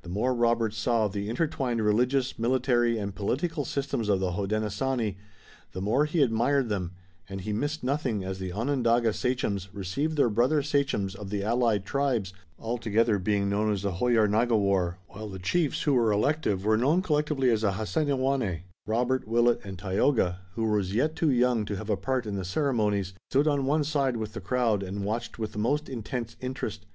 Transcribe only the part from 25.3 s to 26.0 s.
with the most